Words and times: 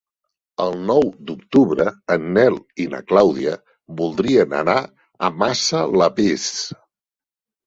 El 0.63 0.71
nou 0.91 1.03
d'octubre 1.27 1.85
en 2.15 2.25
Nel 2.37 2.57
i 2.85 2.87
na 2.93 3.01
Clàudia 3.11 3.53
voldrien 4.01 4.57
anar 4.63 4.79
a 4.83 5.31
Massalavés. 5.45 6.49